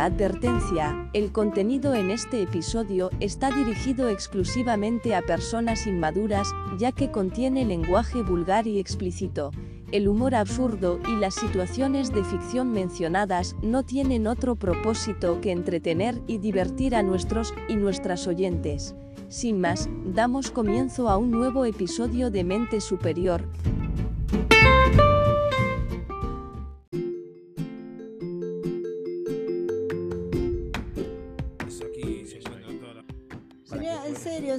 [0.00, 7.66] Advertencia, el contenido en este episodio está dirigido exclusivamente a personas inmaduras, ya que contiene
[7.66, 9.50] lenguaje vulgar y explícito.
[9.92, 16.18] El humor absurdo y las situaciones de ficción mencionadas no tienen otro propósito que entretener
[16.26, 18.94] y divertir a nuestros y nuestras oyentes.
[19.28, 23.44] Sin más, damos comienzo a un nuevo episodio de Mente Superior.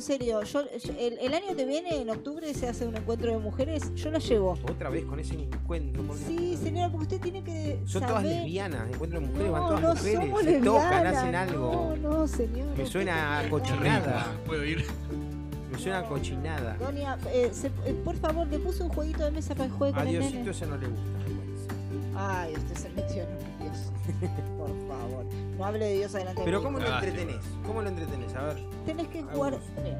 [0.01, 0.41] En serio.
[0.43, 3.93] Yo, yo- el, el año que viene, en octubre, se hace un encuentro de mujeres.
[3.95, 4.57] Yo la llevo.
[4.69, 6.03] Otra vez con ese encuentro.
[6.27, 7.79] Sí, señora, porque usted tiene que.
[7.85, 11.35] Son todas lesbianas, encuentro de mujeres, van No, todas no mujeres, somos se tocan, hacen
[11.35, 11.95] algo.
[12.01, 12.71] No, no, señora.
[12.77, 14.25] Me suena a cochinada.
[14.45, 14.85] Puedo ir.
[15.71, 16.75] Me suena a cochinada.
[16.77, 19.99] Doña, eh, se- eh, por favor, le puse un jueguito de mesa para que juegue
[19.99, 21.05] A el Diosito ese no le gusta.
[22.15, 23.91] Ay, usted se metió en un Dios.
[24.57, 24.80] Por
[25.61, 25.61] favor.
[25.61, 27.45] No hable de Dios adelante de Pero ¿cómo lo Ah, entretenés?
[27.65, 28.35] ¿Cómo lo entretenés?
[28.35, 28.57] A ver.
[28.85, 29.57] Tenés que jugar.
[29.83, 29.97] Mira,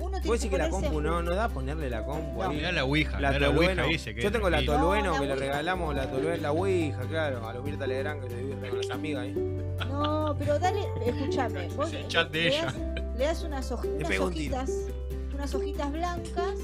[0.00, 2.48] uno tiene ¿Puedes decir que la compu no, no da ponerle la compu No.
[2.50, 2.56] ahí?
[2.56, 4.64] Mirá la Ouija, La mirá la Ouija se queda Yo tengo la.
[4.64, 8.30] Tolueno No, que le regalamos la Tolueno, la Ouija, claro, a los Mirta Legrand que
[8.30, 9.34] se divierte con las amigas ahí.
[9.88, 11.68] No, pero dale, escúchame.
[11.76, 12.64] Vos Es el chat de le ella.
[12.64, 12.74] das-
[13.18, 14.70] Le das unas, hoj- unas hojitas.
[15.34, 16.54] Unas hojitas blancas.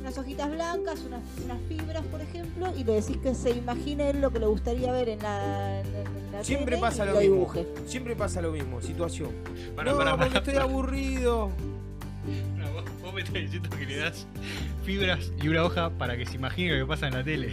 [0.00, 4.20] Unas hojitas blancas, unas, unas fibras, por ejemplo, y le decís que se imagine él
[4.20, 7.12] lo que le gustaría ver en la, en, en la Siempre tele pasa y lo
[7.14, 7.34] lo mismo.
[7.36, 7.66] dibuje.
[7.86, 9.30] Siempre pasa lo mismo, situación.
[9.76, 10.38] Pará, no, pará, porque pará.
[10.38, 11.50] estoy aburrido.
[12.56, 14.26] No, vos, vos me estás diciendo que le das
[14.84, 17.52] fibras y una hoja para que se imagine lo que pasa en la tele.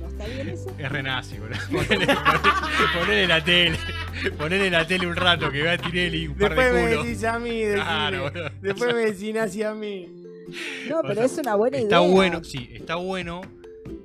[0.00, 0.70] ¿No está bien eso?
[0.78, 1.58] Es renazi, boludo.
[2.98, 3.76] Ponele, la tele.
[4.38, 7.06] Ponele la tele un rato que vea Tinelli un par Después me de culos.
[7.06, 7.82] decís a mí, decime.
[7.84, 8.50] Claro, boludo.
[8.60, 10.08] Después me decís hacia mí.
[10.88, 12.12] No, O pero sea, es una buena Está idea.
[12.12, 13.40] bueno, sí, está bueno.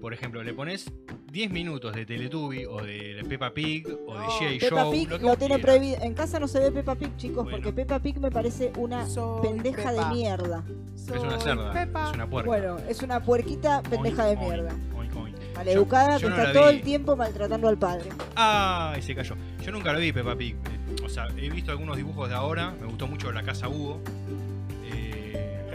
[0.02, 0.92] Por ejemplo, le pones
[1.32, 4.46] 10 minutos de Teletubby o de Peppa Pig o de No, J.
[4.60, 4.92] Peppa Show.
[4.92, 5.98] Pig lo lo tiene prohibido.
[6.02, 7.58] En casa no se ve Peppa Pig, chicos, Bueno.
[7.58, 10.10] porque Peppa Pig me parece una Soy pendeja Peppa.
[10.10, 10.64] de mierda.
[10.96, 12.10] Es una Soy cerda, Peppa.
[12.10, 12.48] es una puerca.
[12.50, 14.76] Bueno, es una puerquita pendeja de Oink, oink, mierda.
[14.98, 15.36] oink, oink.
[15.56, 18.10] Maleducada Yo- yo que no está todo el tiempo maltratando al padre.
[18.36, 19.36] Ah, y se cayó.
[19.64, 20.56] Yo nunca lo vi Peppa Pig.
[20.56, 22.72] Eh, O sea, he visto algunos dibujos de ahora.
[22.82, 24.02] Me gustó mucho la casa Hugo.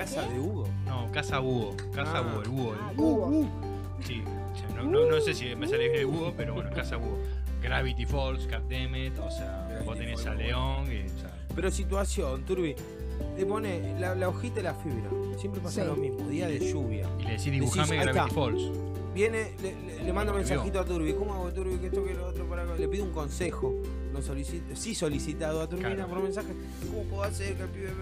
[0.05, 0.69] Eh, Casa de Hugo.
[0.87, 1.77] no, casa Hugo.
[1.95, 2.23] Casa Ah.
[2.23, 2.75] Hugo, el Hugo.
[2.81, 3.49] Ah, el- Hugo.
[4.05, 4.23] sí.
[4.53, 6.97] o sea, no, no- no sé si me sale bien el Hugo, pero bueno, casa
[6.99, 7.19] Hugo.
[7.63, 10.35] Gravity Falls, Goddammit, o sea, Gravity vos tenés a.
[10.35, 12.75] León, y, o sea, Pero situación, Turbi.
[13.39, 15.09] Le pone la, la hojita y la fibra.
[15.39, 15.87] Siempre pasa Sí.
[15.87, 16.29] lo mismo.
[16.29, 17.09] Día de lluvia.
[17.21, 18.29] y le decís dibujame Gravity está.
[18.35, 18.63] Falls.
[19.15, 21.13] Viene, le, le, le mando un mensajito a Turbi.
[21.15, 21.77] ¿Cómo hago Turbi?
[21.79, 22.75] Que esto, que lo otro, para acá?
[22.77, 23.73] Le pido un consejo.
[24.13, 26.09] No solicito, sí solicitado a Turbina Claro.
[26.11, 26.49] por mensaje.
[26.91, 27.93] ¿Cómo puedo hacer que el pibe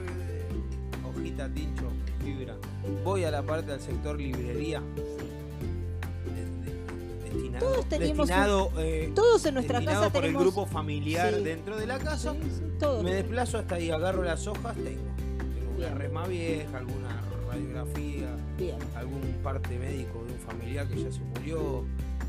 [1.31, 1.85] tincho,
[2.25, 2.57] fibra.
[3.05, 4.81] Voy a la parte del sector librería.
[4.81, 10.43] de- de- destinado, Todos tenemos destinado, eh, Todos en nuestra casa por tenemos.
[10.43, 11.43] el grupo familiar Sí.
[11.45, 12.33] dentro de la casa.
[12.33, 13.05] Sí, sí, todos.
[13.05, 15.01] Me desplazo hasta ahí, agarro las hojas, tengo.
[15.39, 18.77] Tengo una resma vieja, alguna radiografía, Bien.
[18.97, 21.85] algún parte médico de un familiar que ya se murió,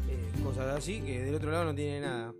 [0.09, 2.33] eh, cosas así, que del otro lado no tiene nada.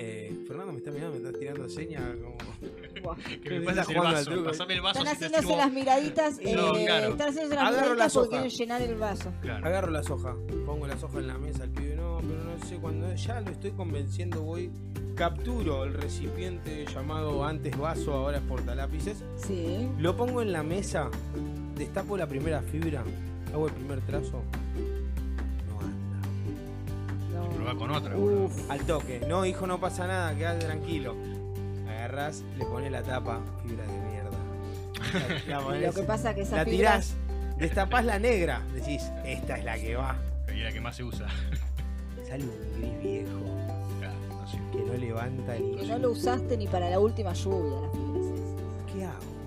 [0.00, 2.36] Eh, Fernando me está mirando, me está tirando señas como...
[3.42, 4.48] Que me el jugando al vaso, truco.
[4.50, 6.38] pasame el vaso Están haciéndose las miraditas.
[6.42, 7.08] eh, No, claro.
[7.08, 9.32] Están haciéndose las Agarro miraditas porque quieren llenar el vaso.
[9.40, 9.66] Claro.
[9.66, 12.76] Agarro las hojas, pongo las hojas en la mesa, el pibe no, pero no sé,
[12.76, 14.70] cuando ya lo estoy convenciendo voy,
[15.16, 19.88] capturo el recipiente llamado antes vaso, ahora es portalápices, Sí.
[19.98, 21.10] Lo pongo en la mesa,
[21.74, 23.02] destapo la primera fibra,
[23.52, 24.44] hago el primer trazo.
[27.74, 27.78] No.
[27.78, 28.44] con otra, boludo.
[28.46, 28.70] Uf.
[28.70, 29.20] Al toque.
[29.28, 31.14] No, hijo, no pasa nada, quedate tranquilo.
[31.88, 34.28] Agarrás, le pones la tapa, fibra de mierda.
[35.48, 36.70] La, la Y ponés, lo que pasa que esa la fibra-
[37.00, 37.14] tirás,
[37.58, 40.16] destapás la negra, decís, esta es la que va.
[40.54, 41.26] Y la que más se usa.
[42.28, 43.38] Sale un gris viejo
[44.00, 44.58] Claro, no sé.
[44.72, 45.76] que no levanta ni.
[45.76, 48.92] que no lo usaste ni para la última lluvia, las fibras esas.
[48.92, 49.37] ¿Qué hago?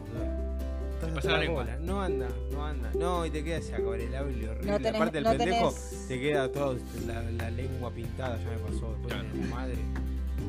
[1.11, 1.21] Boludo?
[1.21, 1.63] Te pasa Toda la lengua.
[1.63, 1.77] bola.
[1.79, 2.91] No anda, no anda.
[2.97, 4.71] No, y te queda ese acuarelable horrible.
[4.71, 6.75] No tenés- Aparte del no pendejo, tenés- te queda toda
[7.07, 9.27] la, la lengua pintada, ya me pasó después Claro.
[9.33, 9.77] de madre.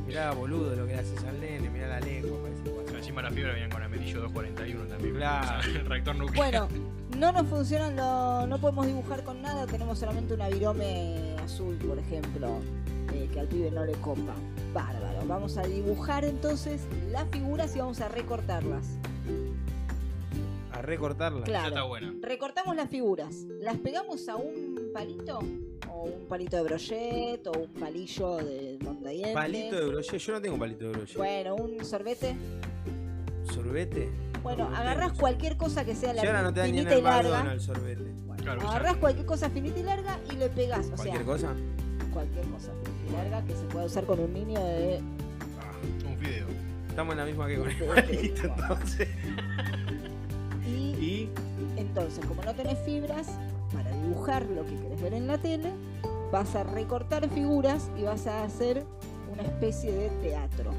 [0.06, 3.52] Mirá, boludo, lo que le haces al nene, mirá la lengua, parece encima la fibra
[3.52, 5.14] venían con amarillo 241 también.
[5.16, 5.58] Claro.
[5.58, 6.36] O sea, el reactor nuclear.
[6.50, 6.68] Bueno,
[7.18, 11.98] no nos funcionan, lo- no podemos dibujar con nada, tenemos solamente una virome azul, por
[11.98, 12.58] ejemplo,
[13.12, 14.34] eh, que al pibe no le copa.
[14.72, 15.22] Bárbaro.
[15.26, 18.86] Vamos a dibujar entonces las figuras y vamos a recortarlas.
[20.82, 21.44] A recortarla.
[21.44, 21.62] Claro.
[21.62, 22.12] Ya está buena.
[22.20, 25.38] Recortamos las figuras, las pegamos a un palito,
[25.88, 29.32] o un palito de brochet, o un palillo de mondadientes.
[29.34, 31.16] Palito de brochet, yo no tengo palito de brochet.
[31.16, 32.34] Bueno, un sorbete.
[33.54, 34.10] Sorbete.
[34.42, 36.94] Bueno, No agarrás cualquier cosa que sea ahora la no te dan ni en finita
[36.96, 37.30] y el larga.
[37.30, 38.02] McDonald's sorbete.
[38.26, 40.80] Bueno, Claro, agarrás cualquier cosa finita y larga y le pegás.
[40.86, 41.54] O sea, Cualquier cosa.
[42.12, 42.72] cualquier cosa
[43.12, 44.98] larga que se pueda usar con un niño de
[45.60, 46.46] Ah, un video.
[46.88, 49.08] Estamos en la misma que con el palito, entonces.
[51.94, 53.26] entonces como no tenés fibras
[53.72, 55.68] para dibujar lo que querés ver en la tele
[56.30, 58.82] vas a recortar figuras y vas a hacer
[59.30, 60.72] una especie de teatro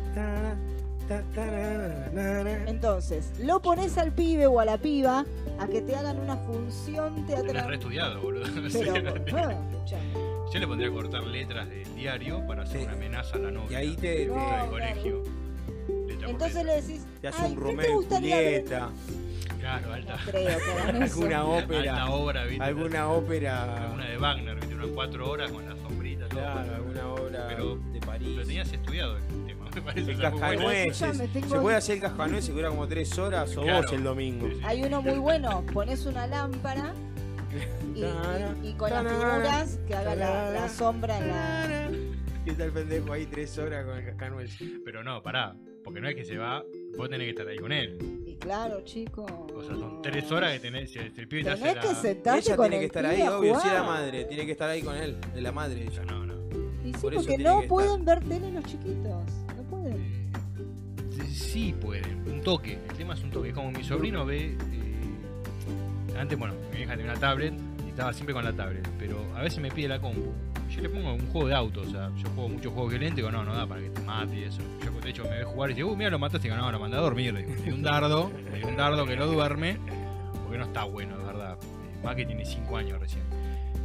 [2.67, 5.23] entonces lo pones al pibe o a la piba
[5.59, 8.45] a que te hagan una función teatral re estudiado, boludo.
[9.25, 9.53] pero ah.
[10.51, 12.85] Yo le pondría a cortar letras del diario para hacer Sí.
[12.85, 13.83] una amenaza a la novia.
[13.83, 14.69] Y ahí te, No, te, del claro.
[14.71, 15.23] colegio.
[16.27, 18.65] Entonces le decís te hace "Ay, un ¿qué Romeo y ver?".
[19.63, 20.49] Claro, alta, creo
[21.03, 22.63] alguna alta ópera, obra, ¿viste?
[22.63, 24.75] alguna ópera, Alguna de Wagner, ¿viste?
[24.75, 26.39] Unas cuatro horas con la sombrita, todo.
[26.41, 28.27] claro, alguna obra Pero- de París.
[28.35, 30.11] Lo tenías estudiado el tema, me parece.
[30.11, 31.31] El cascanueces.
[31.31, 33.83] Tengo- Se puede hacer el cascanueces dura como tres horas o Claro.
[33.83, 34.47] vos el domingo.
[34.49, 34.61] Sí, sí.
[34.65, 36.93] hay uno muy bueno pones una lámpara
[37.95, 41.89] y, y- y con las figuras que haga la, la sombra en la
[42.45, 44.67] Y está el pendejo ahí tres horas con el cascanueces.
[44.83, 45.55] Pero no, pará.
[45.85, 46.63] Porque no es que se va,
[46.97, 47.97] vos tenés que estar ahí con él.
[48.33, 49.25] Y claro chico
[49.55, 50.91] O sea, son tres horas que tenés.
[50.91, 51.81] Si el pibe te hace tenés la.
[51.81, 54.51] que sentarte Ella con tiene que estar ahí, obvio, si es la madre, tiene que
[54.51, 56.03] estar ahí con él, es la madre ella.
[56.05, 56.33] No, no.
[56.83, 59.23] y sí por eso porque no pueden ver tele los chiquitos
[59.55, 60.31] no pueden Eh,
[61.11, 62.79] sí, sí pueden, un toque.
[62.89, 63.49] El tema es un toque.
[63.49, 64.57] Es como mi sobrino ve.
[64.71, 67.53] eh, antes, bueno, mi hija tenía una tablet
[67.85, 68.87] y estaba siempre con la tablet.
[68.99, 70.31] Pero a veces me pide la compu.
[70.69, 73.21] Yo le pongo un juego de auto, o sea, yo juego muchos juegos violentos y
[73.21, 74.59] digo, no, no da para que te mate y eso.
[74.83, 76.71] Yo de hecho me ve jugar y digo, uy, mira, lo mataste, y digo, no,
[76.71, 77.33] lo mandé a dormir.
[77.33, 79.77] Le digo, un dardo, le un dardo que no duerme,
[80.43, 81.57] porque no está bueno, de verdad.
[81.61, 83.23] Eh, Más que tiene 5 años recién.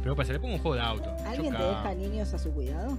[0.01, 1.13] Pero pasa, le pongo un juego de auto.
[1.27, 2.97] ¿Alguien te deja niños a su cuidado?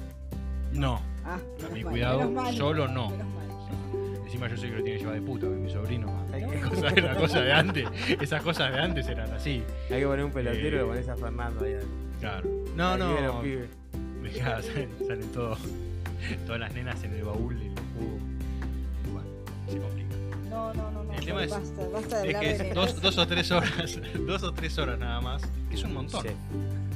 [0.72, 3.10] No, Ah, A mi mal, cuidado, mal, solo no.
[3.10, 4.20] menos mal.
[4.24, 6.08] encima yo soy que lo tiene que llevar de puta, que mi sobrino.
[6.32, 7.88] Hay que, Cosa, la cosa de antes,
[8.20, 9.62] esas cosas de antes eran así.
[9.90, 11.74] hay que poner un pelotero y Eh, lo pones a Fernando ahí.
[12.20, 12.48] Claro.
[12.76, 13.42] No, Ahí viene los no.
[13.42, 13.68] pibes.
[14.22, 15.56] Dejá, salen, salen todo,
[16.46, 18.22] todas las nenas en el baúl y los jugos.
[19.06, 19.28] Y Bueno,
[19.68, 20.14] se complica.
[20.48, 21.12] No, no, no, no.
[21.14, 23.98] El tema es- basta, basta de Es hablar que es dos, dos o tres horas,
[24.26, 26.22] dos o tres horas nada más, que es un montón.
[26.22, 26.28] Sí.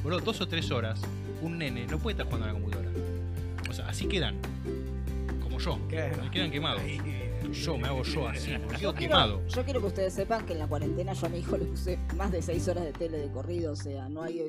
[0.03, 1.01] Bro, dos o tres horas,
[1.41, 2.89] un nene no puede estar jugando a la computadora.
[3.69, 4.35] O sea, así quedan.
[5.41, 5.79] Como yo.
[5.89, 6.23] Claro.
[6.23, 6.81] Me quedan quemados.
[6.81, 6.99] Ahí,
[7.51, 9.37] Yo me hago yo así, me quedo Yo quemado.
[9.39, 11.65] quiero, yo quiero que ustedes sepan que en la cuarentena yo a mi hijo le
[11.65, 14.39] puse más de seis horas de tele de corrido, o sea, no hay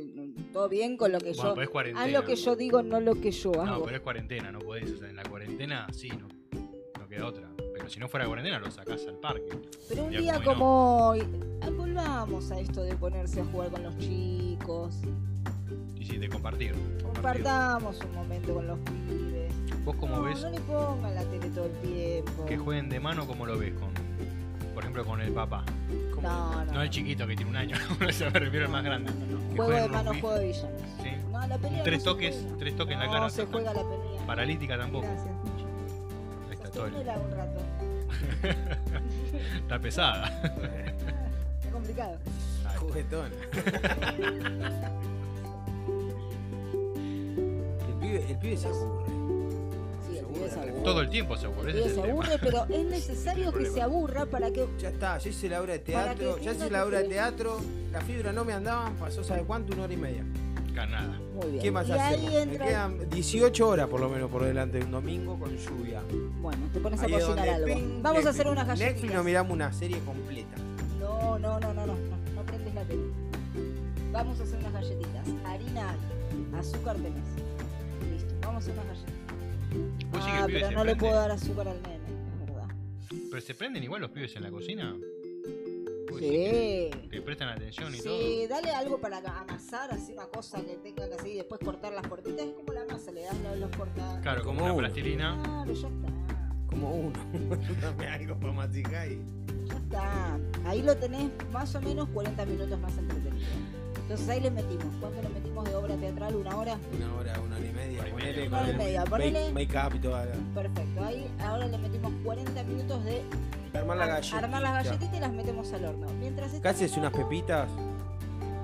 [0.56, 2.04] todo bien con lo que Bueno, yo pero es cuarentena.
[2.06, 3.84] haz lo que yo digo, no lo que yo No, hago.
[3.84, 4.90] pero es cuarentena, no podés.
[4.90, 6.28] O sea, en la cuarentena sí, no,
[6.98, 7.46] no queda otra.
[7.74, 9.50] Pero si no fuera cuarentena, lo sacás al parque.
[9.86, 11.22] Pero un día como como hoy,
[11.60, 14.96] ah, volvamos a esto de ponerse a jugar con los chicos,
[15.94, 16.72] Y sí, de compartir.
[16.72, 17.02] compartir.
[17.02, 19.52] compartamos un momento con los pibes.
[19.84, 22.46] ¿Vos cómo no, ves no le pongan la tele todo el tiempo.
[22.46, 23.26] que jueguen de mano?
[23.26, 23.74] ¿Cómo lo ves?
[23.74, 23.90] con
[24.72, 25.66] Por ejemplo, con el papá.
[26.26, 26.72] No, no.
[26.72, 29.12] No el chiquito que tiene un año, no se me refiero al más grande.
[29.12, 29.56] No, no, no.
[29.56, 30.20] Juego de mano, rugby.
[30.20, 30.80] juego de villanos.
[31.02, 31.10] Sí.
[31.32, 32.58] No, la pelea Tres no se toques, juega.
[32.58, 33.30] tres toques en la no, cara.
[33.30, 34.26] se juega la pelea.
[34.26, 35.06] Paralítica tampoco.
[35.06, 35.34] Gracias.
[36.48, 36.86] Ahí está todo.
[36.86, 37.60] un rato.
[39.56, 40.26] Está pesada.
[40.44, 42.18] Está complicado.
[42.78, 43.32] Juguetón.
[47.88, 49.05] el, pibe, el pibe se aburre.
[50.86, 51.78] Todo el tiempo se aburre.
[51.80, 54.66] Ese se aburre, pero es necesario que se aburra para que.
[54.78, 57.60] Ya está, ya hice la obra de teatro, ya hice la obra de te- teatro,
[57.92, 60.24] la fibra no me andaban, pasó sabe cuánto, una hora y media.
[60.70, 61.18] Acá nada.
[61.34, 61.62] Muy bien.
[61.62, 62.30] ¿Qué más hacemos?
[62.32, 62.66] Me entra.
[62.66, 66.02] quedan 18 horas por lo menos por delante de un domingo con lluvia.
[66.40, 67.66] Bueno, te pones a Ahí cocinar algo.
[67.66, 68.26] ping, Vamos a Netflix.
[68.28, 69.14] hacer unas Netflix galletitas.
[69.16, 70.56] nos miramos una serie completa.
[71.00, 73.02] No, no, no, no, no, no, no prendes la tele.
[74.12, 75.26] Vamos a hacer unas galletitas.
[75.46, 75.96] Harina
[76.58, 77.24] azúcar tenés.
[78.12, 79.15] Listo, vamos a hacer unas galletitas.
[79.76, 82.04] Sí el Ah, pibe pero se no le puedo dar azúcar al nene,
[82.40, 82.68] es verdad.
[83.30, 84.94] Pero se prenden igual los pibes en la cocina.
[86.10, 86.90] Vos Sí.
[87.24, 88.16] prestan atención y todo.
[88.18, 91.92] Sí, dale algo para amasar, así una cosa que tenga que así, y después cortar
[91.92, 92.46] las portitas.
[92.46, 94.20] Es como la masa, le das los, los cortados.
[94.22, 94.82] Claro, como Como una uno.
[94.82, 95.40] plastilina.
[95.42, 96.66] Claro, ya está.
[96.68, 97.12] Como uno.
[97.82, 99.20] Dame algo para masticar y.
[99.66, 100.38] Ya está.
[100.64, 103.46] Ahí lo tenés más o menos 40 minutos más entretenido.
[104.06, 104.86] Entonces ahí le metimos.
[105.00, 106.36] ¿Cuánto le metimos de obra teatral?
[106.36, 106.78] ¿Una hora?
[106.96, 108.00] Una hora, una hora y media.
[108.00, 108.50] Hora y Ponele media.
[108.50, 109.52] con Hora y media, make- ponele.
[109.52, 110.32] Make-up y toda la.
[110.54, 111.04] Perfecto.
[111.04, 113.22] Ahí ahora le metimos 40 minutos de
[113.74, 114.38] Armar la galleta.
[114.38, 116.06] armar las galletitas y las metemos al horno.
[116.20, 116.92] Mientras ¿Qué está haces?
[116.92, 117.68] en el ¿Unas pepitas?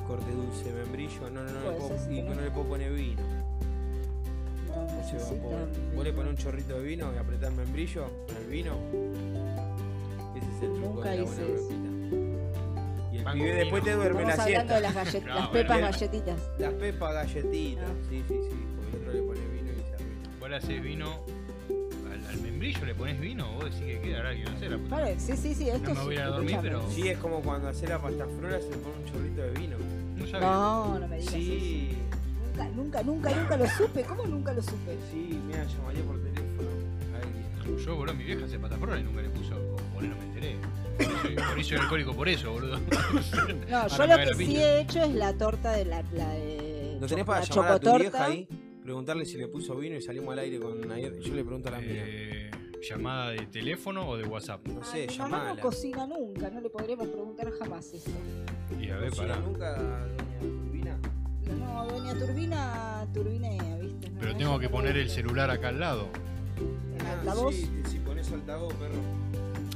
[0.07, 1.31] Corte dulce, membrillo.
[1.31, 3.23] No, no, no, le puedo, y no le puedo poner vino.
[4.69, 5.65] No Se necesita evapora.
[5.67, 5.95] vino.
[5.97, 8.77] Vos le pones un chorrito de vino y apretás el membrillo con el vino.
[10.37, 11.92] Ese es el truco Nunca de la hice buena pepita.
[13.35, 15.91] Y después te duerme Estamos la hablando de las, gallet- No, las bueno, pepas bien.
[15.91, 16.41] galletitas.
[16.59, 17.85] Las pepas galletitas.
[17.88, 17.95] Ah.
[18.11, 18.57] Sí, sí, sí.
[18.76, 20.31] Porque el otro le pone vino y se arruina.
[20.41, 21.21] Vos le haces vino.
[22.12, 23.52] Al, al membrillo le pones vino.
[23.55, 24.17] Vos decís que queda.
[24.19, 24.97] Ahora que no sé la puta.
[24.97, 26.69] Vale, sí, sí, sí, esto No me es- voy a ir a dormir, escúchame.
[26.79, 29.50] pero- Sí, es como cuando haces la pasta frola se le pone un chorrito de
[29.52, 29.76] vino.
[30.17, 30.41] No sabía.
[30.49, 31.43] No, no me digas eso.
[31.43, 31.99] Sí.
[32.55, 34.02] Nunca, nunca nunca, nunca, lo supe.
[34.02, 34.97] ¿Cómo nunca lo supe?
[35.11, 36.69] Sí, mira, llamaría por teléfono.
[37.17, 37.83] Ahí.
[37.85, 39.55] Yo, boludo, mi vieja hace patafrola y nunca le puso
[39.95, 40.57] por no me enteré.
[40.97, 42.79] Por eso, por soy alcohólico por eso, boludo.
[43.71, 47.07] No, yo lo que sí he hecho es la torta de la, la de ¿Lo
[47.07, 47.99] tenés para la llamar a tu chocotorta.
[47.99, 48.49] vieja ahí?
[48.83, 51.19] Preguntarle si le puso vino y salimos al aire con ayer.
[51.21, 52.03] Yo le pregunto a la mía.
[52.07, 52.51] Eh,
[52.89, 54.67] ¿Llamada de teléfono o de WhatsApp?
[54.67, 58.11] No sé, Ay, no cocina nunca, no le podremos preguntar jamás eso.
[58.81, 59.41] Y a ver, ¿Cocina pará.
[59.41, 60.99] nunca, doña Turbina?
[61.61, 64.11] No, doña Turbina, turbinea, ¿viste?
[64.11, 66.09] No, Pero tengo que no poner el celular acá al lado.
[66.99, 67.55] el Ah, altavoz.
[67.55, 68.95] Sí, si pones altavoz, perro.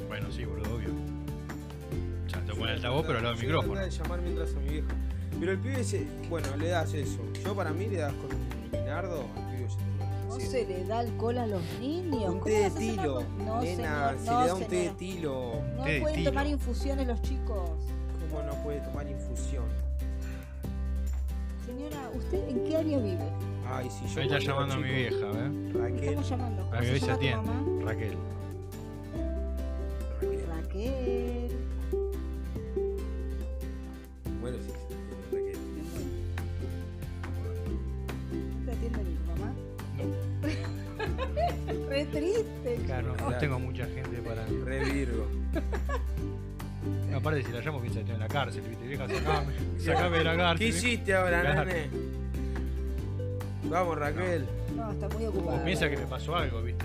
[0.08, 0.88] Bueno, sí, boludo, obvio.
[2.58, 3.80] Pone el altavoz, pero al lado del micrófono.
[3.80, 4.88] de llamar mientras a mi vieja.
[5.38, 7.18] Pero el pibe, se, bueno, le das eso.
[7.44, 9.76] Yo para mí le das con un vinardo, al pibe se
[10.28, 10.46] No sí.
[10.46, 12.24] se le da alcohol a los niños.
[12.30, 13.22] Un ¿Cómo té de tilo.
[13.38, 15.52] No, Nena, señor, se no, le da un té de tilo.
[15.76, 16.30] No Té pueden tilo.
[16.30, 17.70] tomar infusiones los chicos.
[18.30, 19.64] ¿Cómo no puede tomar infusión?
[21.66, 23.28] Señora, ¿usted en qué área vive?
[23.68, 24.20] Ay, si yo.
[24.20, 25.72] Ahí está llamando a mi vieja, ¿eh?
[25.74, 26.04] Raquel.
[26.04, 26.62] Estamos llamando.
[26.62, 27.62] ¿Cómo A que se llama tu mamá?
[27.84, 27.84] Raquel.
[27.84, 28.18] Raquel.
[42.86, 44.46] Claro, no, no tengo mucha gente para.
[44.64, 45.26] Re Virgo.
[47.14, 48.86] Aparte, si la llamo, piensa que estoy en la cárcel, ¿viste?
[48.86, 49.52] Vieja, sacame.
[49.78, 50.58] Sacame de la cárcel.
[50.58, 51.88] ¿Qué hiciste ahora, nene?
[53.64, 54.46] Vamos, Raquel.
[54.76, 55.64] No, está muy O ocupada.
[55.64, 56.84] piensa que me pasó algo, ¿viste?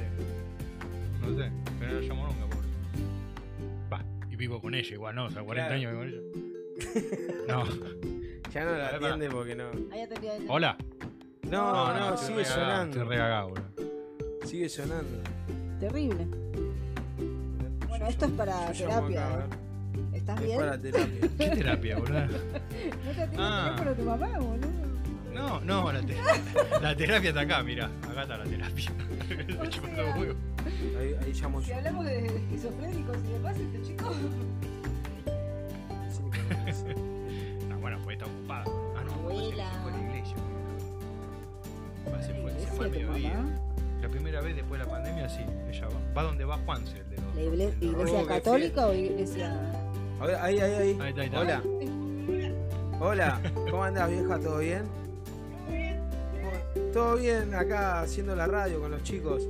[1.21, 2.67] No sé, pero no la llamo nunca, pobre.
[3.93, 5.25] Va, y vivo con ella igual, ¿no?
[5.25, 5.75] O sea, 40 Claro.
[5.75, 7.45] años vivo con ella.
[7.47, 7.65] No.
[8.51, 9.63] Ya no la atiende porque no.
[10.49, 10.75] Hola.
[11.49, 12.97] No, no, estoy sigue regagado, sonando.
[12.97, 13.67] Estoy regagado, boludo.
[14.45, 15.23] Sigue sonando.
[15.81, 16.27] Terrible.
[17.89, 19.27] Bueno, esto es para terapia.
[19.27, 20.17] acá, ¿eh?
[20.17, 20.59] ¿Estás Es bien?
[20.59, 21.29] para terapia.
[21.37, 22.19] ¿Qué terapia, boludo?
[23.05, 23.67] ¿No te Ah.
[23.69, 24.91] el teléfono tu mamá, boludo?
[25.33, 26.17] No, no, la, te-
[26.81, 27.89] la terapia está acá, mira.
[28.09, 28.91] Acá está la terapia.
[29.61, 30.13] O sea.
[30.99, 34.11] Ahí, ahí llamo Si hablamos de, de esquizofrénicos y demás, este chico.
[37.69, 38.93] No, bueno, pues está ocupado.
[38.97, 39.71] Ah, no, Abuela.
[39.73, 40.35] se fue a la iglesia.
[42.13, 43.45] Va, se fue, se fue al ¿Iglesia tu mediodía.
[44.01, 46.13] La primera vez después de la pandemia, sí, ella va.
[46.13, 47.35] Va donde va Juanse, el de los.
[47.35, 49.55] ¿La igle- el de los iglesia católica o iglesia.?
[50.19, 50.97] A ver, ahí, ahí, ahí.
[51.01, 51.39] Ahí está, ahí está.
[51.39, 51.61] Hola.
[52.99, 53.41] Hola.
[53.69, 54.39] ¿Cómo andás, vieja?
[54.39, 54.83] ¿Todo bien?
[56.93, 59.43] Todo bien, acá haciendo la radio con los chicos.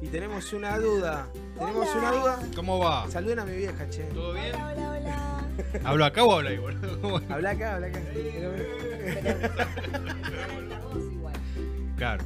[0.00, 1.26] Y tenemos una duda.
[1.58, 1.98] ¿Tenemos Hola.
[1.98, 2.38] una duda?
[2.56, 3.08] ¿Cómo va?
[3.10, 4.02] Saluden a mi vieja, che.
[4.04, 4.54] ¿Todo bien?
[4.54, 5.44] Hola, hola, hola.
[5.88, 7.20] ¿Hablo acá o hablo ahí, boludo?
[7.28, 8.00] Habla acá, habla acá.
[8.12, 8.52] Pero-
[10.68, 11.34] la voz igual.
[11.96, 12.24] Claro.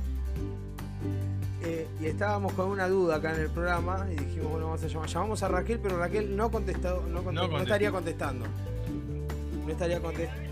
[1.66, 4.87] Eh, y estábamos con una duda acá en el programa y dijimos, bueno, vamos a
[4.87, 5.08] llamar.
[5.08, 7.62] Llamamos a Raquel, pero Raquel no contestó, no, contestó, no, contestó.
[7.62, 8.46] estaría contestando.
[9.64, 10.46] No estaría contestando.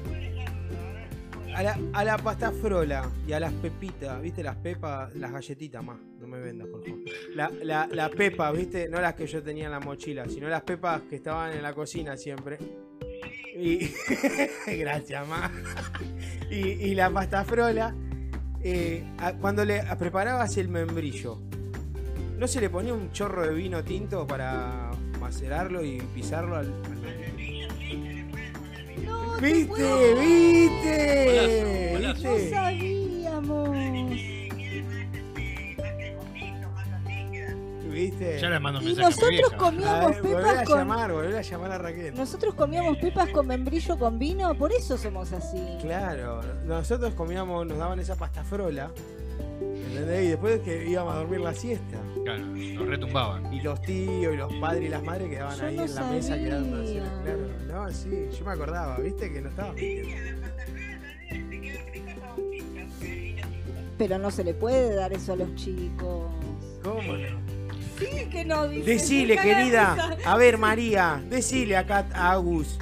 [1.54, 4.42] A la, a la pasta frola y a las pepitas, ¿viste?
[4.42, 6.00] Las pepas, las galletitas más.
[6.18, 6.98] No me vendas, por favor.
[7.32, 8.88] La, la, la pepa, ¿viste?
[8.88, 11.72] No las que yo tenía en la mochila, sino las pepas que estaban en la
[11.72, 12.58] cocina siempre.
[13.56, 13.88] Y.
[14.66, 15.52] Gracias, ma.
[16.50, 17.94] Y, y la pasta frola.
[18.64, 21.38] Eh, a- cuando le preparabas el membrillo,
[22.38, 24.90] ¿no se le ponía un chorro de vino tinto para
[25.20, 26.74] macerarlo y pisarlo al, al?
[29.04, 30.14] No, ¿Viste?
[30.20, 31.98] ¿Viste?
[32.00, 33.03] No ¿Viste?
[37.94, 38.40] ¿Viste?
[38.40, 39.52] Ya le mando un Y mensaje nosotros.
[39.52, 40.78] A comíamos ver, volver a pepas con.
[40.78, 42.14] llamar, volver a llamar a Raquel.
[42.14, 45.62] Nosotros comíamos pepas con membrillo con vino, por eso somos así.
[45.80, 48.90] Claro, nosotros comíamos, nos daban esa pasta frola.
[49.60, 50.24] ¿Entendés?
[50.24, 51.98] Y después que íbamos a dormir la siesta.
[52.24, 53.54] Claro, nos retumbaban.
[53.54, 56.02] Y los tíos y los padres y las madres quedaban Yo ahí no en la
[56.10, 57.00] mesa quedando así.
[57.22, 59.74] Claro, no, sí, yo me acordaba, viste que no estaba.
[63.96, 66.28] Pero no se le puede dar eso a los chicos.
[66.82, 67.43] ¿Cómo no?
[67.98, 68.90] Sí que no, dice.
[68.90, 70.16] Decile, querida.
[70.24, 72.78] A ver, María, decile acá a Agus.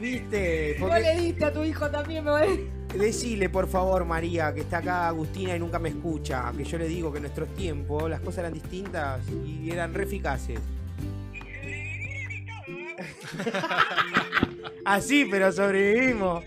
[0.00, 0.76] ¿Viste?
[0.78, 2.70] Vos Porque- le diste a tu hijo también, me voy.
[2.96, 6.50] Decile, por favor, María, que está acá Agustina y nunca me escucha.
[6.56, 10.04] Que yo le digo que en nuestros tiempos las cosas eran distintas y eran re
[10.04, 10.58] eficaces.
[14.84, 16.44] Así, pero sobrevivimos.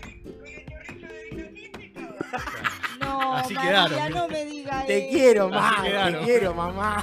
[3.12, 4.12] No, Así María, quedaron.
[4.14, 5.12] no me diga Te eso.
[5.16, 5.82] quiero, mamá.
[6.10, 7.02] Te quiero, mamá.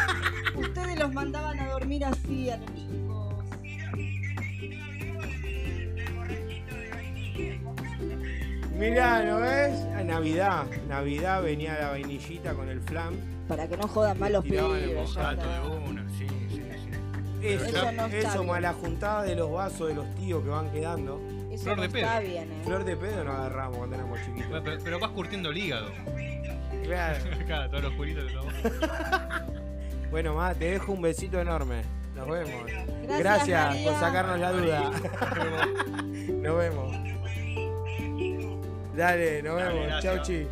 [0.56, 3.44] Ustedes los mandaban a dormir así a los chicos.
[8.78, 9.80] Mirá, ¿no ves?
[9.96, 10.64] A Navidad.
[10.88, 13.14] Navidad venía la vainillita con el flan.
[13.48, 15.14] Para que no jodan mal los Tiraban el pibes.
[15.14, 15.60] ya Gato está.
[15.62, 17.46] de una, sí, sí, sí.
[17.46, 18.46] Eso, Eso no está eso bien.
[18.52, 21.20] más la juntada de los vasos de los tíos que van quedando.
[21.54, 22.06] Eso Flor no de pedo.
[22.06, 22.62] está bien, ¿eh?
[22.64, 24.48] Flor de pedo no agarramos cuando éramos chiquitos.
[24.50, 25.90] Bueno, Pero, pero vas curtiendo el hígado.
[26.84, 27.24] Claro.
[27.44, 28.46] Acá, todos los culitos de todo.
[30.10, 31.82] Bueno, ma, te dejo un besito enorme.
[32.14, 32.70] Nos vemos.
[33.18, 34.90] Gracias, por sacarnos la duda.
[36.42, 36.96] Nos vemos.
[38.94, 39.86] Dale, nos Dale, vemos.
[39.88, 40.02] gracias.
[40.02, 40.46] Chau, chi.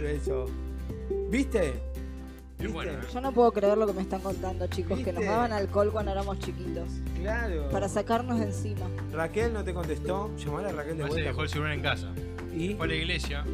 [0.00, 0.46] Beso.
[1.30, 1.74] ¿Viste?
[2.72, 2.96] Bueno, ¿eh?
[3.12, 5.26] Yo no puedo creer lo que me están contando, chicos, que nos ¿Viste?
[5.34, 6.88] daban alcohol cuando éramos chiquitos.
[7.20, 7.68] Claro.
[7.70, 8.86] Para sacarnos de encima.
[9.12, 10.30] Raquel no te contestó.
[10.36, 11.28] Llamala a Raquel de No sé, vuelta.
[11.30, 12.08] dejó el celular en casa.
[12.56, 12.74] ¿Y?
[12.74, 13.44] Fue a la iglesia,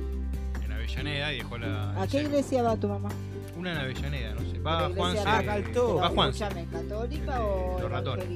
[0.64, 2.00] en Avellaneda, y dejó la.
[2.02, 3.09] ¿A qué iglesia va tu mamá?
[3.57, 4.59] Una en Avellaneda, no sé.
[4.61, 5.23] Va iglesia Juanse.
[5.26, 5.95] Ah, Caltó.
[5.97, 6.45] Va Juanse.
[6.45, 8.26] Escúchame, ¿católica El o los ratones.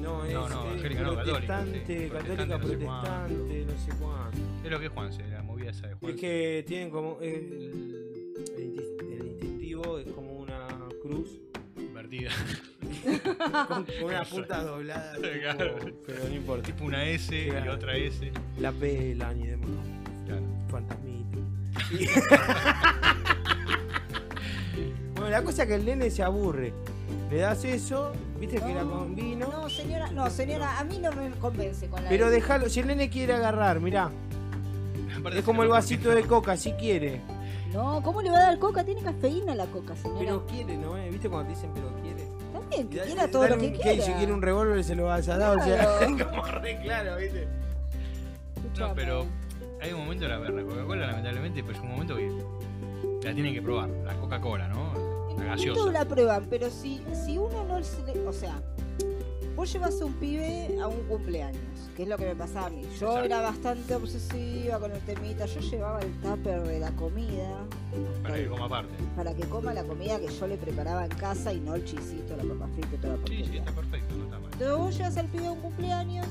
[0.00, 4.38] No, es No, no, eh, evangélica no, católica, protestante, católica, Protestante, no sé cuánto.
[4.64, 7.18] Es lo que es Juanse, la movida esa de Es que tienen como.
[7.22, 7.93] eh,
[9.98, 10.66] es como una
[11.02, 11.28] cruz
[11.76, 12.30] Invertida.
[13.68, 15.14] con, con una punta doblada.
[15.40, 15.76] Claro.
[16.06, 16.62] pero no importa.
[16.66, 17.74] tipo una S y Claro.
[17.74, 18.32] otra S.
[18.58, 19.68] La pelan y demás.
[20.26, 20.42] Claro.
[20.70, 21.38] Fantasmita.
[21.92, 22.06] Y-
[25.14, 26.72] bueno, la cosa es que el nene se aburre.
[27.30, 29.48] Le das eso, viste que era con vino.
[29.50, 32.86] No, señora, no, señora, a mí no me convence con la Pero déjalo, si el
[32.88, 34.10] nene quiere agarrar, mirá.
[35.32, 37.20] Es como el vasito de coca, si quiere.
[37.74, 38.84] No, ¿cómo le va a dar coca?
[38.84, 40.20] Tiene cafeína la coca, señora.
[40.20, 40.96] Pero quiere, ¿no?
[40.96, 41.10] eh?
[41.10, 42.22] ¿Viste cuando te dicen pero quiere?
[42.52, 44.02] También, que quiera todo lo que quiera.
[44.04, 46.30] Si quiere un revólver se lo vas a dar, o sea, Claro.
[46.30, 47.48] como re claro, ¿viste?
[48.56, 48.88] Escuchame.
[48.88, 49.26] No, pero
[49.82, 52.30] hay un momento, la, la Coca-Cola, lamentablemente, pues es un momento que
[53.26, 53.88] la tienen que probar.
[54.04, 54.92] La Coca-Cola, ¿no?
[55.36, 55.90] La gaseosa.
[55.90, 58.54] la prueban, pero si, si uno no se le- O sea,
[59.56, 61.60] vos llevas a un pibe a un cumpleaños,
[61.96, 62.82] que es lo que me pasaba a mí.
[62.82, 63.24] Yo Exacto.
[63.24, 65.46] era bastante obsesiva con el temita.
[65.46, 67.58] Yo llevaba el tupper de la comida
[68.22, 68.94] Para que coma aparte.
[69.16, 72.36] para que coma la comida que yo le preparaba en casa y no el chisito,
[72.36, 73.60] la papa frita y toda la Sí, sí, porquería.
[73.60, 74.50] está perfecto, no está mal.
[74.52, 76.26] Entonces vos llevas al pibe a un cumpleaños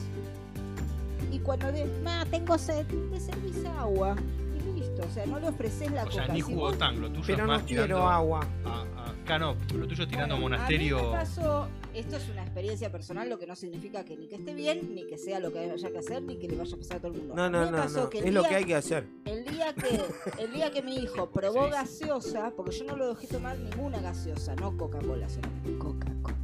[1.32, 4.16] y cuando le ma, tengo sed, le servís agua.
[4.56, 6.34] Y listo, o sea, no le ofreces la O sea, coca.
[6.34, 8.40] ni Si jugo vos- tang, lo tuyo Pero es no más quiero tirando agua.
[8.66, 8.86] A,
[9.24, 10.98] a- acá no, lo tuyo tirando Bueno, monasterio.
[10.98, 14.28] A mí me pasó, esto es una experiencia personal, lo que no significa que ni
[14.28, 16.76] que esté bien, ni que sea lo que haya que hacer, ni que le vaya
[16.76, 17.36] a pasar a todo el mundo.
[17.36, 18.10] No, no, me no, pasó no.
[18.10, 19.06] que el Es lo que hay que hacer.
[19.26, 20.02] El día que,
[20.44, 21.72] el día que mi hijo probó Sí.
[21.72, 26.38] gaseosa, porque yo no lo dejé tomar ninguna gaseosa, no Coca-Cola solamente, Coca-Cola.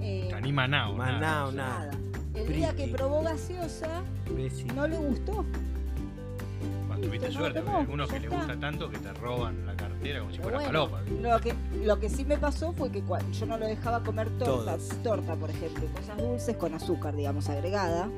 [0.00, 1.12] Eh, Ni Manao, nada.
[1.12, 1.86] Manao, nada.
[1.86, 1.98] nada.
[2.34, 4.02] El día que probó gaseosa,
[4.74, 5.44] no le gustó.
[6.86, 9.76] Bueno, tuviste suerte, no, hay algunos que les gusta tanto que te roban la
[11.20, 14.28] Lo que, lo que sí me pasó fue que cuando yo no lo dejaba comer
[14.38, 14.88] torta, Todos.
[15.02, 18.08] torta por ejemplo, y cosas dulces con azúcar, digamos, agregada.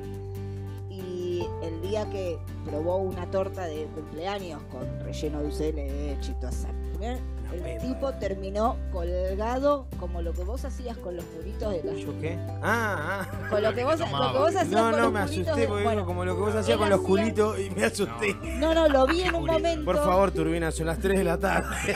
[0.89, 6.31] Y el día que probó una torta de cumpleaños con relleno de dulce de leche
[6.31, 6.69] y toda esa-
[7.01, 7.17] ¿eh?
[7.40, 11.93] Una el tipo terminó colgado como lo que vos hacías con los puritos de la...
[11.93, 12.37] ¿Yo qué?
[12.63, 13.47] Ah, ah.
[13.49, 14.27] Con lo que vos, Tomaba.
[14.27, 16.35] lo que vos hacías No, con no, los me asusté de- porque bueno, como lo
[16.35, 18.35] que vos hacías con los culitos y me asusté.
[18.59, 19.85] no, no, lo vi en un momento.
[19.85, 21.95] Por favor, Turbina, son las 3 de la tarde.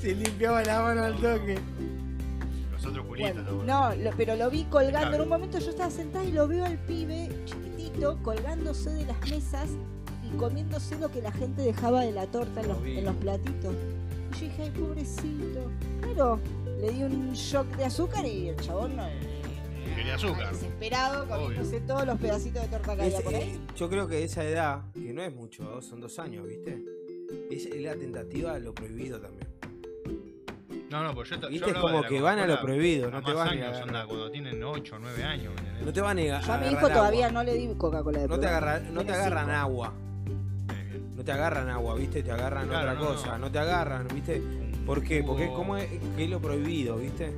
[0.00, 1.58] Se limpiaba la mano al toque.
[2.72, 3.34] Los otros culitos.
[3.44, 3.94] Bueno, ¿no?
[3.96, 5.16] lo- pero lo vi colgando.
[5.16, 9.20] En un momento yo estaba sentada y lo veo al pibe chiquitito colgándose de las
[9.30, 9.68] mesas
[10.32, 13.16] y comiéndose lo que la gente dejaba de la torta en Lo los, en los
[13.16, 13.74] platitos.
[13.74, 15.70] Y yo dije, ay, pobrecito.
[16.02, 16.40] Claro,
[16.80, 19.06] le di un shock de azúcar y el chabón no.
[19.96, 20.52] Quería azúcar.
[20.52, 23.42] Desesperado, comiéndose todos los pedacitos de torta que había Es- por ahí.
[23.42, 26.82] eh, yo creo que esa edad, que no es mucho, son dos años, ¿viste?
[27.50, 29.48] Es la tentativa de lo prohibido también.
[30.90, 31.70] No, no, pues yo, yo ¿Viste?
[31.70, 33.50] Es hablaba de como la que van a lo prohibido, no a te van a
[33.50, 35.52] años, onda, cuando tienen 8 o 9 años.
[35.54, 35.86] ¿me entendés?
[35.86, 36.42] No te van a negar.
[36.44, 39.12] Yo a mi hijo todavía no le di Coca-Cola de No te, agarra- no te
[39.12, 39.92] agarran agua.
[41.20, 42.22] No te agarran agua, ¿viste?
[42.22, 43.32] Te agarran Claro, otra no, cosa.
[43.32, 43.38] no.
[43.40, 43.52] No.
[43.52, 44.40] te agarran, ¿viste?
[44.86, 45.22] ¿Por qué?
[45.22, 47.30] Porque es como es, que es lo prohibido, ¿viste?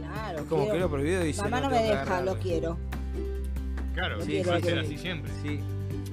[0.00, 1.42] Claro, Es como quiero- que es lo prohibido y dice.
[1.42, 2.24] Mamá no me tengo que deja, agarrar.
[2.24, 2.78] lo quiero.
[3.94, 5.30] Claro, No sí, quiero ser así siempre.
[5.40, 5.60] Sí,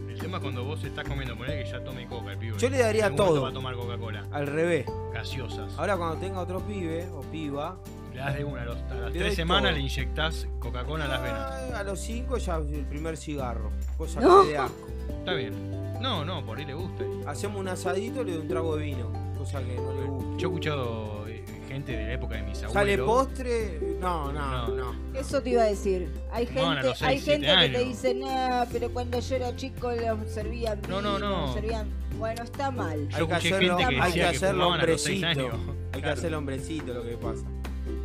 [0.08, 2.58] El tema es cuando vos estás comiendo, poner que ya tome coca el pibe.
[2.60, 3.42] Yo le daría algún todo.
[3.42, 4.86] va a tomar Coca-Cola, al revés.
[5.12, 5.74] gaseosas.
[5.80, 7.80] Ahora cuando tenga otro pibe o piba,
[8.14, 9.78] Le das de una a, los- a las tres semanas todo.
[9.78, 11.40] le inyectás Coca-Cola a las venas.
[11.74, 13.72] ah, a los 5 ya el primer cigarro.
[13.98, 14.44] Cosa No.
[14.44, 14.88] que dé asco.
[15.22, 15.54] Está bien.
[16.00, 17.04] No, no, por ahí le gusta.
[17.28, 19.12] Hacemos un asadito y le doy un trago de vino.
[19.38, 20.38] Cosa que no le gusta.
[20.38, 22.74] Yo he escuchado eh, gente de la época de mis abuelos.
[22.74, 23.80] ¿Sale postre?
[24.00, 24.76] No, no, No.
[24.94, 25.20] no.
[25.20, 26.10] Eso te iba a decir.
[26.32, 30.80] Hay gente, hay gente que te dice, no, pero cuando yo era chico los servían
[30.90, 31.54] No, no, no.
[31.54, 31.88] servían...
[32.18, 33.08] Bueno, está mal.
[33.14, 35.28] Hay Yo que hacerlo, gente que hay que hacerlo hombrecito.
[35.94, 37.44] Hay que hacerlo hombrecito lo que pasa.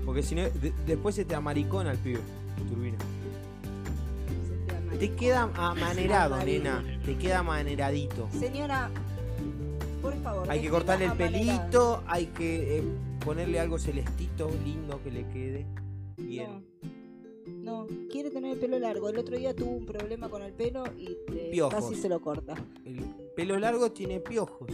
[0.04, 2.20] Porque si no, de- después se te amaricona el pibe.
[2.68, 2.96] Turbina.
[4.98, 6.84] Te queda amanerado, nena.
[7.04, 8.28] Te queda amaneradito.
[8.38, 8.90] Señora,
[10.00, 10.50] por favor.
[10.50, 11.60] Hay que cortarle el amanerado.
[11.60, 12.78] pelito, hay que.
[12.78, 12.82] eh,
[13.24, 15.66] ponerle algo celestito, lindo que le quede.
[16.16, 16.64] Bien.
[17.46, 19.08] No, no, quiere tener el pelo largo.
[19.08, 22.54] El otro día tuvo un problema con el pelo y eh, casi se lo corta.
[22.84, 23.00] El
[23.36, 24.68] pelo largo tiene piojos.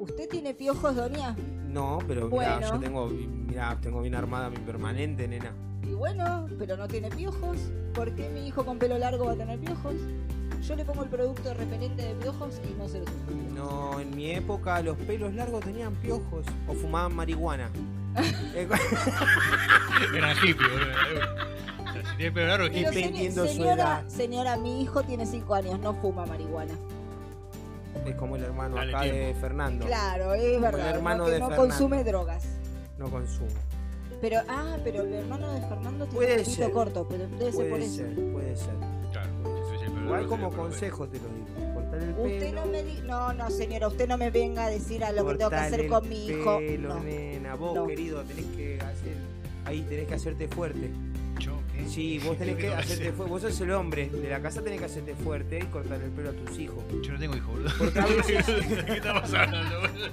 [0.00, 1.36] ¿Usted tiene piojos, doña?
[1.68, 2.74] No, pero mirá, Bueno.
[2.74, 5.52] yo tengo, mirá, tengo bien armada mi permanente, nena.
[5.82, 7.58] Y bueno, pero no tiene piojos.
[7.94, 9.94] ¿Por qué mi hijo con pelo largo va a tener piojos?
[10.62, 13.34] Yo le pongo el producto repelente de piojos y no se lo sufre.
[13.54, 17.70] No, en mi época los pelos largos tenían piojos o fumaban marihuana.
[20.14, 20.92] Eran hippies, boludo.
[22.10, 22.84] Si tienes pelo largo, hippie.
[22.90, 24.08] Dependiendo su señora, edad.
[24.08, 26.72] señora, mi hijo tiene 5 años, no fuma marihuana.
[28.06, 29.34] es como el hermano Dale acá de.
[29.40, 29.86] Fernando.
[29.86, 30.90] Claro, es verdad.
[30.90, 31.68] hermano no, de no Fernando.
[31.70, 32.44] consume drogas.
[32.98, 33.48] No consumo.
[34.20, 36.70] Pero, ah, pero el hermano de Fernando tiene Puede un ser.
[36.72, 37.94] corto, pero debe ser por Puede eso.
[37.96, 38.74] ser, puede ser.
[40.08, 41.74] Igual largo, como pelo consejo te lo digo.
[41.74, 42.60] Cortar el Usted pelo.
[42.64, 43.00] no me di...
[43.06, 45.86] No, no, señora, usted no me venga a decir a lo que tengo que hacer
[45.86, 46.58] con mi hijo.
[46.58, 47.00] pelo, No.
[47.04, 47.54] nena.
[47.54, 47.86] Vos, No.
[47.86, 49.14] querido, tenés que hacer.
[49.64, 50.90] Ahí tenés que hacerte fuerte.
[51.38, 51.52] ¿Yo?
[51.86, 53.12] Sí, vos tenés ¿Qué que hacerte hacer?
[53.12, 53.30] fuerte.
[53.32, 56.30] Vos sos el hombre de la casa, tenés que hacerte fuerte y cortar el pelo
[56.30, 56.82] a tus hijos.
[57.02, 57.70] Yo no tengo hijo, boludo.
[57.78, 58.44] Porque a veces.
[58.84, 60.08] ¿Qué está pasando, boludo?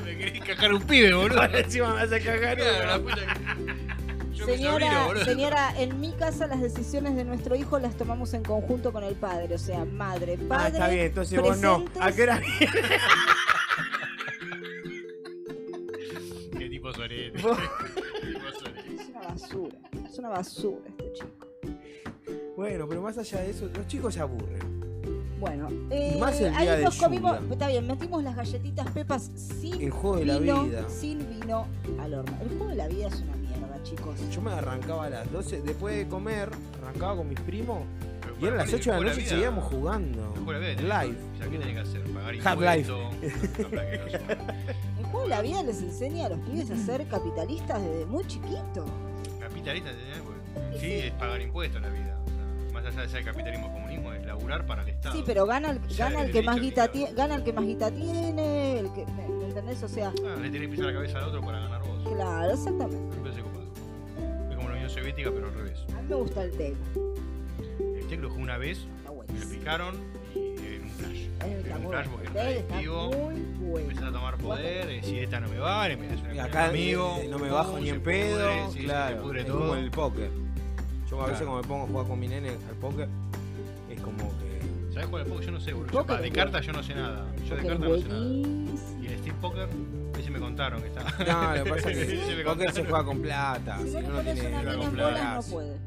[0.04, 1.40] Me querés cagar un pibe, boludo.
[1.40, 2.56] Ahora encima me vas a cagar.
[2.58, 3.02] Claro, la una.
[3.02, 3.89] puta que-
[4.40, 8.32] Yo mi sobrino, Señora, señora, en mi casa las decisiones de nuestro hijo las tomamos
[8.34, 10.68] en conjunto con el padre, o sea, madre, Ah, padre.
[10.72, 11.84] está bien, entonces vos no.
[11.84, 12.02] presentes.
[12.02, 12.40] ¿A qué hora
[16.58, 17.38] Qué tipo sorete.
[17.38, 17.44] Es
[19.08, 19.78] una basura,
[20.10, 21.46] es una basura este chico.
[22.56, 24.58] Bueno, pero más allá de eso, los chicos se aburren.
[25.38, 27.52] Bueno, eh, más el día ahí de nos comimos, lluvia.
[27.52, 30.86] está bien, metimos las galletitas pepas sin El juego de la vino, vida.
[30.90, 31.66] sin vino
[31.98, 32.36] al horno.
[32.42, 33.36] El juego de la vida es una
[33.82, 34.16] chicos.
[34.30, 36.50] Yo me arrancaba a las 12, después de comer,
[36.82, 37.80] arrancaba con mis primos
[38.20, 40.32] Pero y eran las poner 8 de la noche y seguíamos jugando.
[40.36, 41.18] el juego de la vida Live.
[41.38, 42.02] ¿qué tenés que hacer?
[42.12, 42.34] Pagar
[42.76, 43.14] impuestos.
[44.98, 48.24] El juego de la vida les enseña a los pibes a ser capitalistas desde muy
[48.26, 48.84] chiquito.
[49.40, 50.18] Capitalista, ¿entendés?
[50.24, 52.18] Porque sí, es pagar impuestos en la vida.
[52.24, 55.16] O sea, más allá de ser capitalismo comunismo, es laburar para el Estado.
[55.16, 57.52] Sí, pero gana el, Ya, gana el el que más guita tiene, gana el que
[57.52, 59.82] más guita tiene, el que, ¿me me entendés?
[59.82, 62.08] O sea, Ah, le tenés que pisar la cabeza al otro para ganar vos.
[62.14, 63.16] claro, exactamente.
[65.24, 65.78] Pero al revés.
[65.96, 66.74] A mí me gusta el té.
[67.98, 68.86] El teclo jugué una vez,
[69.32, 69.94] me lo picaron
[70.34, 70.38] y
[70.76, 71.26] en un flash.
[71.40, 73.30] Está un flash porque El era adictivo.
[73.78, 77.18] Empezás a tomar poder, decís esta no me vale, me das una Y acá amigo.
[77.20, 79.16] eh, no me bajo ni se en pudre, pedo, sí, se claro.
[79.16, 79.58] te pudre es todo.
[79.60, 80.30] como el póker.
[81.10, 81.52] Yo a veces Claro.
[81.52, 83.08] cuando me pongo a jugar con mi nene al póker,
[83.90, 84.60] es como que...
[84.92, 85.46] ¿Sabés cuál es el póker?
[85.46, 86.16] Yo no sé, boludo.
[86.18, 87.26] de cartas yo no sé nada.
[87.48, 88.24] Yo de cartas no sé nada.
[89.02, 89.68] Y el Steam Poker,
[90.30, 91.02] me contaron que está.
[91.24, 94.20] No, lo que pasa es que póker se juega con plata, Si si no no,
[94.20, 95.76] tiene, una bolas, no puede.
[95.78, 95.80] no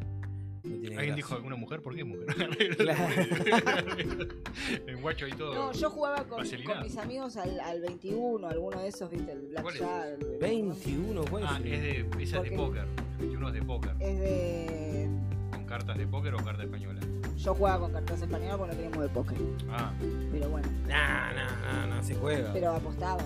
[0.64, 1.16] tiene ¿Alguien gracia.
[1.16, 1.82] dijo alguna mujer?
[1.82, 2.28] ¿Por qué mujer?
[4.88, 5.54] en guacho y todo.
[5.54, 6.42] No, yo jugaba con,
[6.84, 9.32] mis amigos al, al 21, alguno de esos, ¿viste?
[9.34, 9.82] El ¿Cuál es?
[9.82, 10.22] Blackjack.
[10.22, 11.82] el- 21, ¿cuál Ah, es?
[11.82, 12.86] de, esa es de póker.
[13.20, 13.92] El 21 es de póker.
[14.00, 15.10] Es de.
[15.52, 17.02] ¿Con cartas de póker o carta española?
[17.38, 19.38] Yo jugaba con cartas españolas porque no teníamos de póker.
[19.70, 19.92] Ah,
[20.32, 22.52] Pero bueno, No, no, no, no se juega.
[22.54, 23.22] pero apostaba.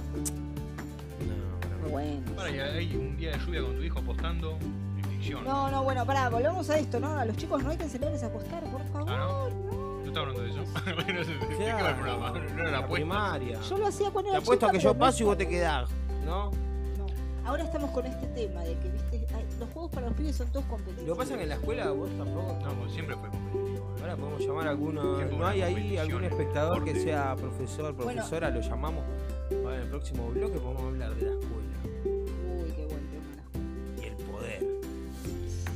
[1.84, 2.22] No, bueno.
[2.36, 4.58] para, y hay un día de lluvia con tu hijo apostando
[4.98, 5.44] en ficción.
[5.44, 7.18] No, no, bueno, pará, volvemos a esto, ¿no?
[7.18, 9.10] A los chicos no hay que enseñarles a apostar, por favor.
[9.10, 9.50] Ah, ¿no?
[9.50, 9.98] no.
[10.02, 10.62] ¿No estaba hablando de eso?
[10.86, 12.32] no sé, ¿de qué Claro, el programa?
[12.32, 13.60] No era la primaria.
[13.62, 15.48] Yo lo hacía cuando Te era apuesto a que yo no paso y vos te
[15.48, 15.90] quedás,
[16.26, 16.52] ¿no?
[16.98, 17.06] No.
[17.46, 20.48] Ahora estamos con este tema de que, viste, ay, los juegos para los pibes son
[20.52, 21.08] todos competitivos.
[21.08, 22.58] Lo que pasa es que en la escuela vos tampoco...
[22.64, 23.94] No, pues siempre fue competitivo.
[23.98, 24.02] ¿eh?
[24.02, 25.04] Ahora podemos llamar a alguno.
[25.26, 28.12] ¿No hay ahí algún espectador que sea profesor, Bueno.
[28.14, 28.50] profesora?
[28.50, 29.04] Lo llamamos.
[29.52, 33.42] Ahora en el próximo bloque podemos hablar de la escuela Uy, qué buen tema la
[33.42, 33.66] escuela.
[33.98, 34.62] y el poder.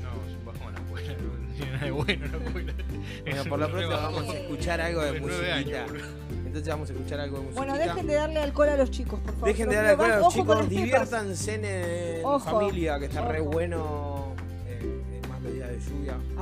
[0.01, 1.13] No, es un bajón la escuela.
[1.13, 2.73] No tiene nada de bueno la escuela.
[3.23, 5.85] Bueno, por lo pronto vamos a escuchar algo de musiquita.
[6.45, 7.65] Entonces vamos a escuchar algo de musiquita.
[7.65, 9.47] Bueno, dejen de darle alcohol a los chicos, por favor.
[9.47, 13.39] Dejen de darle alcohol a los chicos, diviértanse en, en Ojo, familia, que está re
[13.39, 14.10] bueno.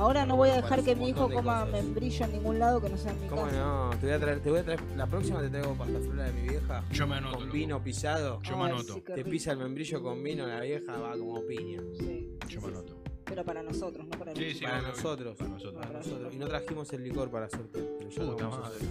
[0.00, 1.72] Ahora no voy a dejar que mi hijo coma cosas.
[1.72, 3.56] membrillo en ningún lado que no sea en mi ¿Cómo casa.
[3.58, 3.90] no?
[4.00, 6.48] Te voy a traer, te voy a traer, la próxima te traigo pastafrola de mi
[6.48, 6.84] vieja.
[6.90, 7.34] Yo me anoto.
[7.36, 7.54] Con loco.
[7.56, 8.40] vino pisado.
[8.42, 8.94] Yo me Ay, anoto.
[8.94, 9.30] sí, qué Te rico.
[9.30, 11.82] pisa el membrillo con vino, la vieja va como piña.
[11.98, 12.96] Sí, Yo me anoto.
[13.26, 15.36] Pero para nosotros, no para Sí, sí, para obvio, nosotros.
[15.36, 15.86] Para nosotros.
[15.86, 16.34] Para nosotros.
[16.34, 17.84] Y no trajimos el licor para sorteo.
[17.98, 18.78] Pero ya lo Puta vamos a madre.
[18.80, 18.86] Ya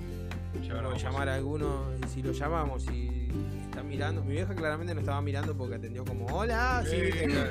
[0.53, 1.01] Vamos a hablamos.
[1.03, 3.27] llamar a alguno y si lo llamamos y
[3.79, 4.23] está mirando.
[4.23, 7.49] Mi vieja claramente no estaba mirando porque atendió como hola, sí, Sí, viste, claro.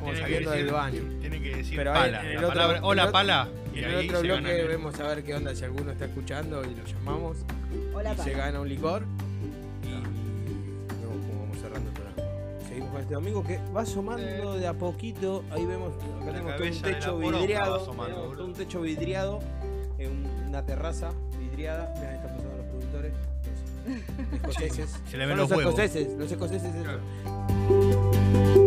[0.00, 1.02] como saliendo decir- del baño.
[1.20, 2.20] Tiene que decir Pero pala.
[2.20, 3.48] en el la otro- palabra, en hola pala.
[3.74, 6.74] Y En el otro bloque vemos a ver qué onda si alguno está escuchando y
[6.74, 7.38] lo llamamos
[7.94, 8.24] Hola, y pa.
[8.24, 9.02] se gana un licor
[9.82, 12.22] y vemos cómo vamos cerrando el programa.
[12.68, 15.44] Seguimos con este domingo que va asomando de a poquito.
[15.50, 17.74] Ahí vemos, acá La tenemos todo un techo vidriado.
[17.76, 18.36] asomando, tenemos boludo.
[18.38, 19.40] todo un techo vidriado
[19.98, 21.92] en un- una terraza vidriada.
[21.96, 23.12] Ahí están pasando los productores.
[23.86, 25.00] Los escoceses.
[25.10, 26.72] Se le ven Son los los escoceses, los escoceses.
[26.82, 28.63] Claro.